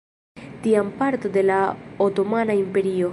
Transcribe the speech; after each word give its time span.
Tiam 0.63 0.87
parto 1.01 1.31
de 1.37 1.45
la 1.51 1.59
otomana 2.09 2.61
imperio. 2.63 3.09